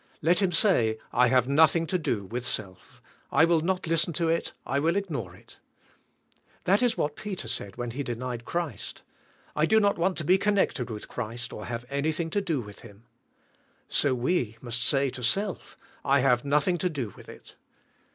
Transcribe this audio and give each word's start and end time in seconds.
Let 0.23 0.41
him 0.41 0.51
say, 0.51 0.97
"I 1.13 1.27
have 1.27 1.47
nothing 1.47 1.85
to 1.85 1.99
do 1.99 2.25
with 2.25 2.43
self. 2.43 3.03
I 3.31 3.45
will 3.45 3.59
not 3.59 3.85
listen 3.85 4.13
to 4.13 4.29
it. 4.29 4.51
I 4.65 4.79
will 4.79 4.95
ig 4.95 5.11
nore 5.11 5.35
it." 5.35 5.57
That 6.63 6.81
is 6.81 6.97
what 6.97 7.15
Peter 7.15 7.47
said 7.47 7.75
when 7.75 7.91
he 7.91 8.01
denied 8.01 8.43
Christ," 8.43 9.03
I 9.55 9.67
do 9.67 9.79
not 9.79 9.99
want 9.99 10.17
to 10.17 10.23
be 10.23 10.39
connected 10.39 10.89
with 10.89 11.07
Christ 11.07 11.53
or 11.53 11.65
have 11.67 11.85
anything 11.87 12.31
to 12.31 12.41
do 12.41 12.61
with 12.61 12.79
Him." 12.79 13.05
So 13.89 14.15
we 14.15 14.57
must 14.59 14.81
say 14.83 15.11
to 15.11 15.21
self, 15.21 15.77
"I 16.03 16.21
have 16.21 16.43
nothing 16.43 16.79
to 16.79 16.89
do 16.89 17.13
with 17.15 17.29
it." 17.29 17.55